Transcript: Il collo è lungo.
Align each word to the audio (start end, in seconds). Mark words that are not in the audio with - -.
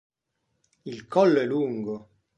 Il 0.85 1.07
collo 1.07 1.39
è 1.41 1.45
lungo. 1.45 2.09